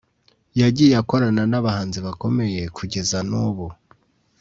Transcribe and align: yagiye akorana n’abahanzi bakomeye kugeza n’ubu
yagiye 0.61 0.93
akorana 1.01 1.43
n’abahanzi 1.51 1.99
bakomeye 2.05 2.61
kugeza 2.77 3.17
n’ubu 3.29 3.67